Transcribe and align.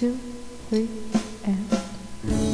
two, 0.00 0.18
three, 0.70 0.88
and. 1.44 1.68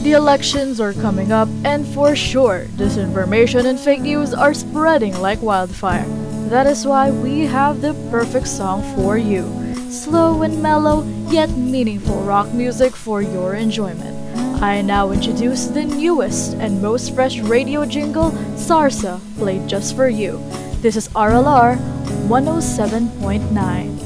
The 0.02 0.12
elections 0.12 0.80
are 0.80 0.92
coming 0.92 1.30
up, 1.30 1.48
and 1.64 1.86
for 1.86 2.16
sure, 2.16 2.66
disinformation 2.74 3.66
and 3.66 3.78
fake 3.78 4.00
news 4.00 4.34
are 4.34 4.52
spreading 4.52 5.16
like 5.20 5.40
wildfire. 5.40 6.06
That 6.50 6.66
is 6.66 6.84
why 6.84 7.12
we 7.12 7.46
have 7.46 7.82
the 7.82 7.94
perfect 8.10 8.48
song 8.48 8.82
for 8.96 9.16
you 9.16 9.44
slow 9.90 10.42
and 10.42 10.60
mellow, 10.60 11.04
yet 11.30 11.50
meaningful 11.50 12.20
rock 12.22 12.52
music 12.52 12.96
for 12.96 13.22
your 13.22 13.54
enjoyment. 13.54 14.16
I 14.60 14.82
now 14.82 15.12
introduce 15.12 15.66
the 15.66 15.84
newest 15.84 16.54
and 16.54 16.82
most 16.82 17.14
fresh 17.14 17.38
radio 17.38 17.86
jingle, 17.86 18.32
Sarsa, 18.58 19.20
played 19.38 19.68
just 19.68 19.94
for 19.94 20.08
you. 20.08 20.42
This 20.82 20.96
is 20.96 21.08
RLR 21.10 21.78
107.9. 22.26 24.05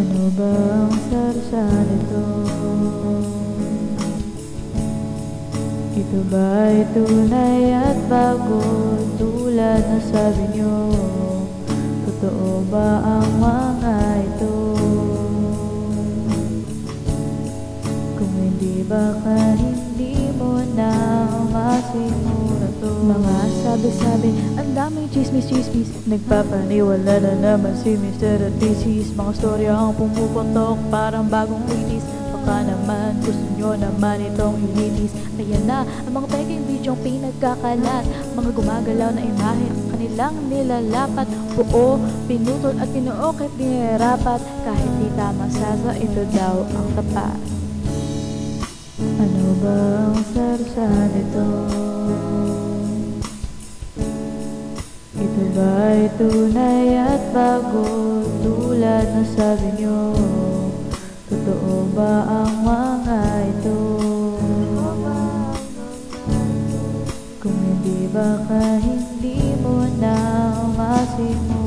Ano 0.00 0.32
ba 0.32 0.48
ang 0.88 0.96
sarsa 1.12 1.60
nito? 1.60 2.24
Ito 5.92 6.20
ba'y 6.24 6.88
tunay 6.96 7.76
at 7.76 8.00
bago 8.08 8.64
tulad 9.20 9.84
na 9.84 10.00
sabi 10.00 10.56
nyo? 10.56 10.88
Totoo 12.08 12.64
ba 12.72 13.04
ang 13.04 13.28
mga 13.44 13.96
ito? 14.24 14.56
Kung 18.16 18.34
hindi 18.40 18.80
baka 18.88 19.52
hindi 19.60 20.32
mo 20.40 20.64
na 20.80 20.96
masimura 21.52 22.72
to 22.80 22.88
Mga 23.04 23.39
sabi-sabi, 23.70 24.34
ang 24.58 24.74
daming 24.74 25.06
chismis-chismis 25.14 25.94
Nagpapaniwala 26.10 27.22
na 27.22 27.34
naman 27.38 27.70
si 27.78 27.94
Mr. 27.94 28.50
at 28.50 28.54
Mrs. 28.58 29.14
Mga 29.14 29.32
storya 29.38 29.78
ang 29.78 29.94
pumuputok 29.94 30.74
parang 30.90 31.30
bagong 31.30 31.62
linis 31.70 32.02
Baka 32.34 32.66
naman 32.66 33.22
gusto 33.22 33.46
nyo 33.54 33.78
naman 33.78 34.26
itong 34.26 34.58
ilinis 34.58 35.14
Ayan 35.38 35.70
na, 35.70 35.86
ang 35.86 36.12
mga 36.18 36.26
peking 36.34 36.66
bidyong 36.66 36.98
pinagkakalat 36.98 38.04
Mga 38.34 38.50
gumagalaw 38.58 39.10
na 39.14 39.22
imahe 39.22 39.66
ang 39.70 39.82
kanilang 39.94 40.34
nilalapat 40.50 41.28
Buo, 41.54 42.02
pinutol 42.26 42.74
at 42.74 42.90
pinuokit 42.90 43.54
nirapat 43.54 44.42
Kahit 44.66 44.92
di 44.98 45.08
tama 45.14 45.46
sasa, 45.46 45.94
ito 45.94 46.26
daw 46.34 46.66
ang 46.74 46.88
tapat 46.98 47.38
ano 49.00 49.56
ba 49.64 50.12
ang 50.12 50.20
sarsa 50.36 50.84
nito? 51.08 51.79
Ba'y 56.00 56.16
tunay 56.16 56.96
at 56.96 57.28
bago 57.28 57.84
tulad 58.40 59.04
na 59.04 59.20
sabi 59.20 59.84
nyo? 59.84 60.16
Totoo 61.28 61.92
ba 61.92 62.24
ang 62.24 62.64
mga 62.64 63.20
ito? 63.52 63.80
Kung 67.36 67.58
hindi 67.60 68.08
baka 68.08 68.80
hindi 68.80 69.52
mo 69.60 69.84
na 70.00 70.16
Kung 70.72 71.59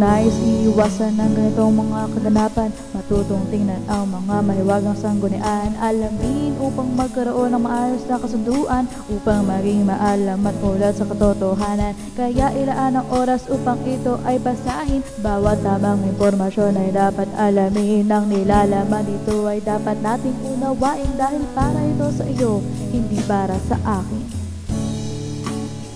nais 0.00 0.32
iiwasan 0.40 1.20
ng 1.20 1.32
ganitong 1.36 1.76
mga 1.76 2.00
kaganapan. 2.16 2.72
Matutong 2.96 3.44
tingnan 3.52 3.84
ang 3.84 4.08
mga 4.08 4.40
mahiwagang 4.40 4.96
sanggunian. 4.96 5.76
Alamin 5.76 6.56
upang 6.56 6.88
magkaroon 6.96 7.52
ng 7.52 7.60
maayos 7.60 8.08
na 8.08 8.16
kasunduan 8.16 8.88
Upang 9.12 9.44
maging 9.44 9.84
maalam 9.84 10.40
at 10.48 10.56
ulat 10.64 10.96
sa 10.96 11.04
katotohanan. 11.04 11.92
Kaya 12.16 12.48
ilaan 12.56 12.96
ang 12.96 13.06
oras 13.12 13.44
upang 13.52 13.76
ito 13.84 14.16
ay 14.24 14.40
basahin. 14.40 15.04
Bawat 15.20 15.60
tamang 15.60 16.00
impormasyon 16.08 16.80
ay 16.80 16.96
dapat 16.96 17.28
alamin. 17.36 18.08
Ang 18.08 18.32
nilalaman 18.32 19.04
dito 19.04 19.44
ay 19.44 19.60
dapat 19.60 20.00
nating 20.00 20.34
unawain 20.56 21.12
Dahil 21.20 21.44
para 21.52 21.76
ito 21.84 22.08
sa 22.16 22.24
iyo, 22.24 22.64
hindi 22.88 23.20
para 23.28 23.60
sa 23.68 23.76
akin. 23.84 24.24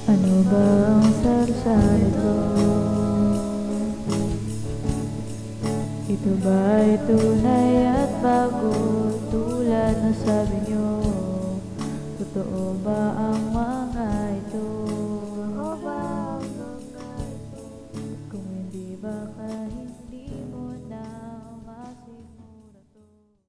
Ano 0.04 0.32
ba 0.52 0.64
ang 1.00 1.12
sarsa 1.24 1.72
nito? 1.96 2.63
Ito 6.04 6.36
ba'y 6.36 7.00
tunay 7.08 7.88
at 7.88 8.12
bago 8.20 8.76
tulad 9.32 10.04
na 10.04 10.12
sabi 10.12 10.60
nyo? 10.68 11.00
Totoo 12.20 12.76
ba 12.84 13.16
ang 13.16 13.40
mga 13.48 14.08
ito? 14.36 14.93